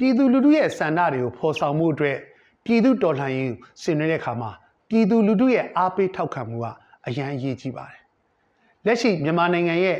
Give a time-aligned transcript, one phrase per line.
[0.00, 2.18] ပြည်သူလူထုရဲ့ဆန္ဒတွေကိုဖော်ဆောင်မှုအတွက်
[2.64, 3.52] ပြည်သူတော်လှန်ရေး
[3.82, 4.50] ဆင်နွှဲတဲ့အခါမှာ
[4.88, 6.66] ပြည်သူလူထုရဲ့အားပေးထောက်ခံမှုက
[7.06, 8.00] အရန်အရေးကြီးပါတယ်။
[8.86, 9.98] လက်ရှိမြန်မာနိုင်ငံရဲ့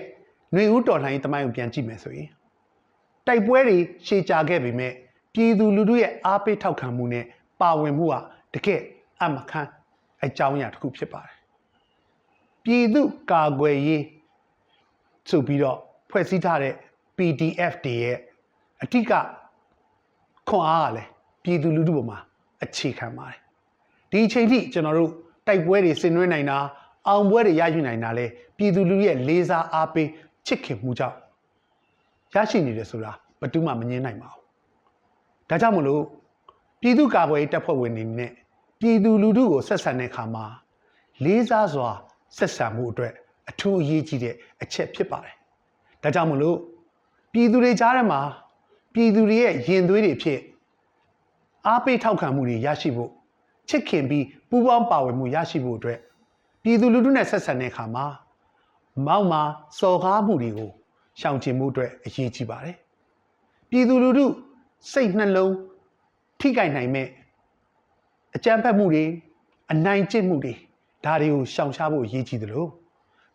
[0.53, 2.29] ຫນွေဦးတော်လှန်ရေးတမိုင်းကိုပြန်ကြည့်မယ်ဆိုရင်
[3.27, 3.77] တိုက်ပွဲတွေ
[4.07, 4.93] ရှေ့ကြာခဲ့ပေမဲ့
[5.35, 7.25] ပြည်သူလူထုရဲ့အားပေးထောက်ခံမှုနဲ့
[7.61, 8.15] ပါဝင်မှုက
[8.55, 8.81] တကယ်
[9.23, 9.71] အမခန်း
[10.25, 11.37] အကြောင်းအရာတစ်ခုဖြစ်ပါတယ်။
[12.65, 14.05] ပြည်သူကာကွယ်ရေး
[15.31, 15.79] ဆိုပြီးတော့
[16.11, 16.75] ဖွဲ့စည်းထားတဲ့
[17.17, 18.19] PDF တွေရဲ့
[18.83, 19.13] အထက်က
[20.51, 21.09] ခွန်အားကလည်း
[21.43, 22.19] ပြည်သူလူထုပေါ်မှာ
[22.65, 23.39] အခြေခံပါတယ်
[24.11, 25.11] ဒီအချိန်ထိကျွန်တော်တို့
[25.47, 26.59] တိုက်ပွဲတွေဆင်နွှဲနိုင်တာ
[27.09, 28.27] အောင်ပွဲတွေရယူနိုင်တာလဲ
[28.57, 30.09] ပြည်သူလူထုရဲ့လေးစားအားပေး
[30.47, 31.17] ချစ်ခင်မှုကြောင့်
[32.35, 34.43] ရရှိနေတယ်ဆိုတာဘယ်သူမှမငြင်းနိုင်ပါဘူး
[35.49, 36.03] ဒါကြောင့်မလို့
[36.81, 38.31] ပြည်သူကာကွယ်ရေးတပ်ဖွဲ့ဝင်တွေနဲ့
[38.81, 40.45] ပြည်သူလူထုကိုဆက်ဆံတဲ့အခါမှာ
[41.25, 41.89] လေးစားစွာ
[42.37, 43.13] ဆက်ဆံမှုအတွက်
[43.51, 45.35] အထူးအရေးကြီးတဲ့အချက်ဖြစ်ပါတယ်
[46.03, 46.57] ဒါကြောင့်မလို့
[47.33, 48.21] ပြည်သူတွေကြားထဲမှာ
[48.95, 50.41] ပြည်သူတွေရဲ့ရင်သွေးတွေဖြစ်
[51.67, 53.11] အားပေးထောက်ခံမှုတွေရရှိဖို့
[53.69, 55.99] ချစ်ခင်ပြီးပူးပေါင်းပါဝင်မှုရရှိဖို့အတွက်
[56.63, 58.07] ပြည်သူလူထုနဲ့ဆက်ဆံတဲ့အခါမှာ
[59.07, 59.43] မောက်မာ
[59.79, 60.71] စော်ကားမှုတွေကို
[61.21, 62.77] ရှောင်ကျဉ်မှုအတွက်အရေးကြီးပါတယ်
[63.71, 64.27] ပြည်သူလူထု
[64.93, 65.55] စိတ်နှလုံး
[66.41, 67.09] ထိခိုက်နိုင်မဲ့
[68.37, 69.05] အကြမ်းဖက်မှုတွေ
[69.73, 70.55] အနိုင်ကျင့်မှုတွေ
[71.05, 72.71] ဒါတွေကိုရှောင်ရှားဖို့အရေးကြီးတယ်လို့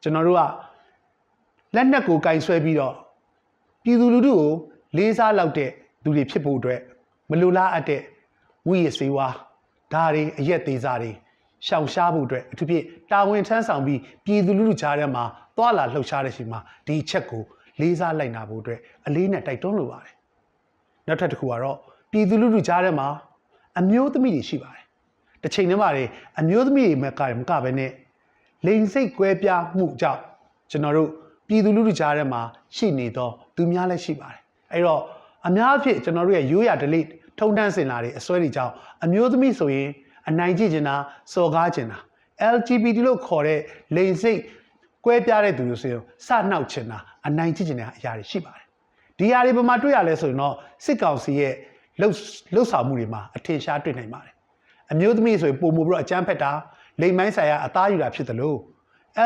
[0.01, 0.41] ကျွန်တော်တို့က
[1.75, 2.95] လက်နက်ကိုကင်ဆွဲပြီးတော့
[3.83, 4.53] ပြည်သူလူထုကို
[4.97, 5.69] လေးစားလောက်တဲ့
[6.03, 6.79] သူတွေဖြစ်ဖို့အတွက်
[7.29, 8.01] မလိုလားအပ်တဲ့
[8.67, 9.27] ဝိရစေဝါ
[9.93, 11.11] ဒါတွေအရက်သေးစားတွေ
[11.67, 15.23] ရှောင်ရှားဖို့အတွက်အထူးဖြင့်တာဝန်ထမ်းဆောင်ပြီးပြည်သူလူထုကြားထဲမှာ
[15.57, 17.43] သွာလာလှုပ်ရှားတဲ့ချိန်မှာဒီချက်ကို
[17.81, 20.13] လေးစားလိုက်နာဖို့အတွက်အလေးနဲ့တိုက်တွန်းလိုပါတယ်
[21.07, 21.77] နောက်ထပ်တစ်ခုကတော့
[22.11, 23.07] ပြည်သူလူထုကြားထဲမှာ
[23.79, 24.83] အမျိုးသမီးတွေရှိပါတယ်
[25.43, 26.03] တစ်ချိန်တည်းမှာလေ
[26.39, 27.91] အမျိုးသမီးတွေမကမကပဲနဲ့
[28.65, 30.21] လိန်စိတ်ကွဲပြားမှုကြောင့်
[30.71, 31.09] ကျွန်တော်တို့
[31.47, 32.41] ပြည်သူလူထုကြားထဲမှာ
[32.75, 35.01] ရှိနေတော့သူများလည်းရှိပါတယ် အဲ့တော့
[35.47, 39.89] အများအဖြစ်ကျွန်တော်တို့ရဲ့ရိုးရာ delete ထုံတန်းစင်လာတွေအစွဲတွေကြောင့်အမျိုးသမီးဆိုရင်
[40.29, 40.95] အနိုင်ကျင့်နေတာ
[41.33, 41.99] စော်ကားကျင်တာ
[42.55, 43.59] LGBT လို့ခေါ်တဲ့
[43.95, 44.39] လိင်စိတ်
[45.05, 48.65] ကွဲပြားတဲ့သူတွေဆိုရင်စနှောက်ချင်တာအနိုင်ကျင့်ကျင်တဲ့အရာတွေရှိပါတယ်
[49.17, 50.55] ဒီအရာတွေဘယ်မှာတွေ့ရလဲဆိုရင်တော့
[50.85, 51.53] စစ်ကောင်စီရဲ့
[52.01, 52.13] လှုပ်
[52.53, 54.33] လှုပ်ဆောင်မှုတွေမှာအထင်ရှားတွေ့နိုင်ပါတယ်
[54.91, 56.51] အမျိုးသမီးဆိုရင်ပုံမှုပြီးတော့အကြမ်းဖက်တာ
[57.01, 58.57] လိမ်မိုင်းဆိုင်ရာအသားယူတာဖြစ်တယ်လို့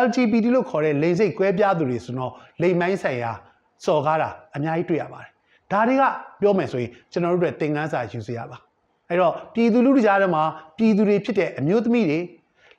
[0.06, 3.32] LGBT လို့ခေါ်တဲ့လိင်စိတ်ကွဲပြားသူတွေဆိုတော့လိမ်မိုင်းဆိုင်ရာ
[3.85, 5.31] စော်ကားတာအများကြီးတွေ့ရပါတယ်
[5.72, 6.03] ဒါတွေက
[6.41, 8.57] ပြောမယ်ဆိုရင်ကျွန်တော်တို့တွေသင်ခန်းစာယူစရာပါ
[9.09, 10.44] အဲ့တော့ပြည်သူလူထုကြားထဲမှာ
[10.78, 12.19] ပြည်သူတွေဖြစ်တဲ့အမျိုးသမီးတွေ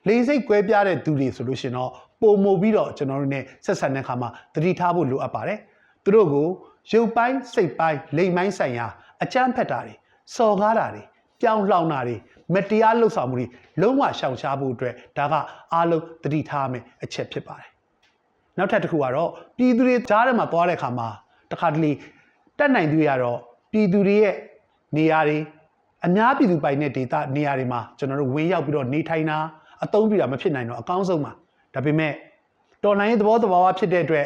[0.07, 1.91] လိင်စိတ်ကွဲပြားတဲ့သူတွေဆိုလို့ရှင်တော့
[2.21, 5.59] ပုံမပြီးတော့ကျွန်တော်တို့ ਨੇ ဆက်ဆံတဲ့အခါမှာသတိထားဖို့လိုအပ်ပါတယ်
[6.03, 6.47] သူတို့ကို
[6.91, 8.87] ရုပ်ပိုင်းစိတ်ပိုင်းလိမ်ပိုင်းဆိုင်ရာ
[9.23, 9.93] အကြမ်းဖက်တာတွေ
[10.35, 11.03] စော်ကားတာတွေ
[11.41, 12.15] ပြောင်းလှောင်တာတွေ
[12.53, 13.45] မတရားလှုပ်ဆောင်မှုတွေ
[13.81, 15.33] လုံးဝရှောင်ရှားဖို့အတွက်ဒါက
[15.73, 17.70] အားလုံးသတိထားမယ်အချက်ဖြစ်ပါတယ်
[18.57, 21.07] နောက်ထပ်တစ်ခုကတော့ပြည်သူတွေကြားထဲမှာသွားတဲ့အခါမှာ
[21.51, 21.91] တခါတလေ
[22.57, 23.39] တက်နိုင်သူရတော့
[23.71, 24.35] ပြည်သူတွေရဲ့
[24.97, 25.37] နေရာတွေ
[26.05, 29.37] အများပြည်သူပိုင်တဲ့ဒေသနေရာတွေမှာကျွန်တော်တို့ဝေးရောက်ပြီးတော့နေထိုင်တာ
[29.83, 31.31] အသုံးပြတာမဖြစ်နိုင်တော့အကောင်းဆုံးပါ
[31.73, 32.13] ဒါပေမဲ့
[32.83, 34.25] တော်လိုင်းသဘောတဘာဝဖြစ်တဲ့အတွက်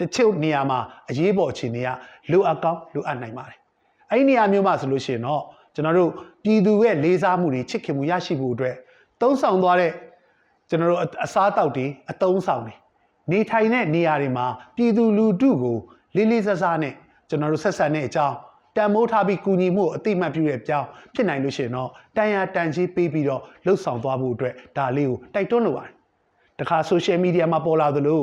[0.00, 0.78] တချို့နေရာမှာ
[1.10, 1.88] အရေးပေါ်အခြေအနေက
[2.30, 3.58] လိုအပ်ကောင်းလိုအပ်နိုင်ပါတယ်
[4.10, 5.42] အဲ့ဒီနေရာမျိုးမှာဆိုလို့ရှိရင်တော့
[5.74, 6.10] ကျွန်တော်တို့
[6.44, 8.76] ပြည်သူရဲ့လေးစားမှုတွေချစ်ခင်မှုရရှိဖို့အတွက်
[9.20, 9.92] သုံးဆောင်သွားတဲ့
[10.68, 12.74] ကျွန်တော်တို့အစားအသောက်တွေအသုံးဆောင်တွေ
[13.30, 14.46] နေထိုင်တဲ့နေရာတွေမှာ
[14.76, 15.76] ပြည်သူလူထုကို
[16.16, 16.94] လေးလေးစားစားနဲ့
[17.28, 18.36] ကျွန်တော်တို့ဆက်ဆံတဲ့အကြောင်း
[18.76, 25.92] တန်မိုးထားပြီးကူညီမှုအတိမတ်ပြုတဲ့အကြောင်းဖြစ်နိုင်လို့ရှိရင်တော့တန်ရာတန်ကြီးပေးပြီးတော့လှုပ်ဆောင်သွားဖို့အတွက်ဒါလေးကိုတိုက်တွန်းလိုပါတယ်။
[26.58, 28.22] တခါ social media မှာပေါ်လာသလို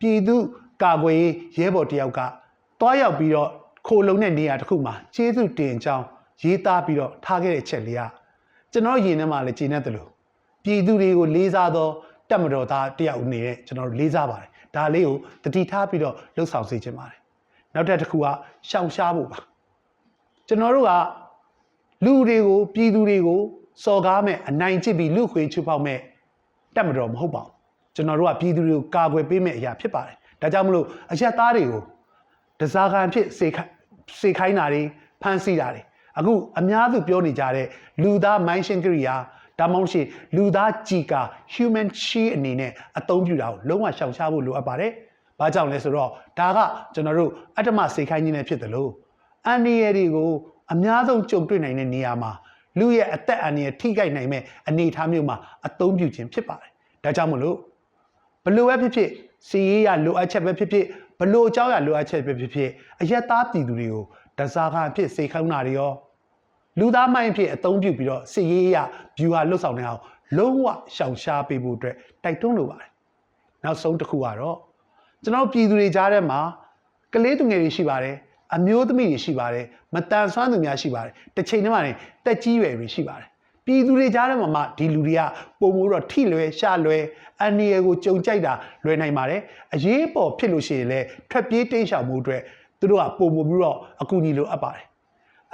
[0.00, 0.36] ပြည်သူ
[0.82, 2.20] ကာကွယ်ရေးရဲဘော်တယောက်က
[2.80, 3.50] တွားရောက်ပြီးတော့
[3.86, 6.04] ခိုလုံတဲ့နေရာတစ်ခုမှာကျေးဇူးတင်ကြောင်း
[6.42, 8.02] ရေးသားပြီးတော့ထားခဲ့တဲ့ချက်လေးက
[8.72, 10.08] ကျွန်တော်ယင်ထဲမှာလည်းကျင်းနေတယ်လို့
[10.64, 11.88] ပြည်သူတွေကိုလေးစားသော
[12.30, 17.18] တက်မတော်သားတယောက်အနေနဲ့ကျွန်တော်လေးစားပါတယ်။ဒါလေးကိုတတိထားပြီးတော့လှုပ်ဆောင်စေချင်ပါတယ်
[17.74, 18.26] နောက်တစ်ခုက
[18.68, 19.38] ရှောင်ရှားဖို့ပါ
[20.48, 20.92] ကျွန်တော်တို့က
[22.04, 23.40] လူတွေကိုပြည်သူတွေကို
[23.84, 25.98] စော်ကားမဲ့အနိုင်ကျင့်ပြီးလူခွေချူပေါက်မဲ့
[26.76, 27.52] တက်မတော်မဟုတ်ပါဘူး
[27.94, 31.82] ကျွန်တော်တို့ကပြည်သူတွေကိုကာကွယ်ပေးမဲ့အရာဖြစ်ပါတယ်ဒါကြောင့်မလို့အရက်သားတွေကို
[32.60, 33.48] တစားခံဖြစ်စေ
[34.20, 34.82] စေခိုင်းတာတွေ
[35.22, 35.82] ဖမ်းဆီးတာတွေ
[36.18, 37.66] အခုအများစုပြောနေကြတဲ့
[38.02, 39.16] လူသားမိုင်းရှင်ကရိယာ
[39.58, 40.06] ဒါမှမဟုတ်ရှင်
[40.36, 41.20] လူသားကြည်ကာ
[41.54, 44.92] human chi အနေနဲ့အသုံးပြုတာကိုလုံးဝရှောင်ရှားဖို့လိုအပ်ပါတယ်။။
[45.40, 46.58] ဘာကြောင့်လဲဆိုတော့ဒါက
[46.94, 48.90] ကျွန်တော်တို့အတ္တမစေခိုင်းခြင်းနဲ့ဖြစ်တယ်လို့
[49.46, 50.30] အန္တရာယ်တွေကို
[50.72, 52.32] အများဆုံးကြုံတွေ့နိုင်တဲ့နေရာမှာ
[52.78, 56.70] လူရဲ့အသက်အန္တရာယ်ထိခိုက်နိုင်မဲ့အနေအထားမျိုးမှာအသုံးပြုခြင်းဖြစ်ပါတယ်။
[57.04, 57.56] ဒါကြောင့်မလို့
[58.44, 59.10] ဘလို့ပဲဖြစ်ဖြစ်
[59.48, 60.86] စီရေးရလိုအပ်ချက်ပဲဖြစ်ဖြစ်
[61.20, 62.70] ဘလို့အကြောင်းရလိုအပ်ချက်ပဲဖြစ်ဖြစ်
[63.00, 64.04] အယက်သားပြည်သူတွေကို
[64.38, 65.92] တစားခံဖြစ်စေခိုင်းတာတွေရော
[66.78, 68.76] လူသားမိုင်းဖြစ်အသုံးပြုပြီးတော့စစ်ရေးရ
[69.18, 70.00] view ဟာလွတ်ဆောင်နေအောင်
[70.36, 70.66] လုံးဝ
[70.96, 71.94] ရှောင်ရှားပေးဖို့အတွက်
[72.24, 72.90] တိုက်တွန်းလိုပါတယ်။
[73.64, 74.56] နောက်ဆုံးတစ်ခုကတော့
[75.22, 76.40] ကျွန်တော်ပြည်သူတွေကြားထဲမှာ
[77.14, 78.16] ကလေးသူငယ်တွေရှိပါတယ်
[78.54, 81.92] အမျိုးသမီးတွေရှိပါတယ်မတန်ဆွမ်းသူများရှိပါတယ်တစ်ချိန်တည်းမှာနေ
[82.24, 83.28] တက်ကြီးရွယ်တွေရှိပါတယ်
[83.66, 85.22] ပြည်သူတွေကြားထဲမှာမှဒီလူတွေက
[85.60, 87.02] ပုံမိုးတော့ထိလွယ်ရှာလွယ်
[87.40, 88.52] အန်ဒီရယ်ကိုကြုံကြိုက်တာ
[88.84, 89.40] လွယ်နိုင်ပါတယ်
[89.74, 92.42] အရေးပေါ်ဖြစ်လို့ရှိရင်လည်းထွက်ပြေးတိမ်းရှောင်မှုအတွက်
[92.80, 94.84] သူတို့ကပုံမိုးပြီးတော့အကူအညီလိုအပ်ပါတယ်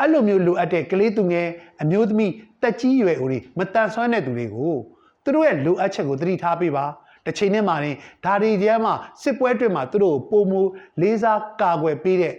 [0.01, 1.49] အဲ့လိုမျိုးလိုအပ်တဲ့ကလေးသူငယ်
[1.83, 2.33] အမျိုးသမီး
[2.63, 4.75] တက်ကြီးရွယ်ဦးတွေမတန်ဆွမ်းတဲ့သူတွေကို
[5.23, 6.85] သူတို့ရဲ့လိုအပ်ချက်ကိုသတိထားပေးပါ
[7.25, 10.61] တစ်ချိန်နဲ့မှရင်ဒါတွေကျမ်းမှာစစ်ပွဲအတွင်းမှာသူတို့ကိုပုံမူ
[11.01, 12.35] လေးစားကာကွယ်ပေးတဲ့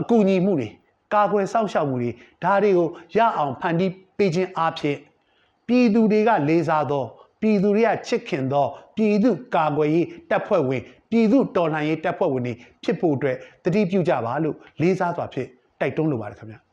[0.00, 0.68] အကူအညီမှုတွေ
[1.14, 2.10] ကာကွယ်စောင့်ရှောက်မှုတွေ
[2.44, 4.96] ဒါတွေကိုရအောင်ဖန်တီးပေးခြင်းအဖြစ်
[5.66, 7.04] ပြည်သူတွေကလေးစားသော
[7.40, 8.66] ပြည်သူတွေကချစ်ခင်သော
[8.96, 12.54] ပြည်သူကာကွယ်ရေးတပ်ဖွဲ့ဝင်ပြည်သူတော်လှန်ရေးတပ်ဖွဲ့ဝင်တွေ
[12.84, 15.48] ဖြစ်ဖို့အတွက်တတိပြုကြပါလို့လေးစားစွာဖြင့်
[15.80, 16.69] တိုက်တွန်းလိုပါတယ်ခင်ဗျာ